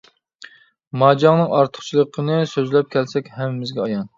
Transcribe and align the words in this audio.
ماجاڭنىڭ 1.01 1.53
ئارتۇقچىلىقىنى 1.59 2.41
سۆزلەپ 2.55 2.91
كەلسەك 2.97 3.33
ھەممىمىزگە 3.39 3.87
ئايان. 3.89 4.05